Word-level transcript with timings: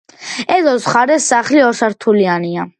ეზოს 0.55 0.87
მხარეს 0.87 1.29
სახლი 1.35 1.63
ორსართულიანია. 1.69 2.69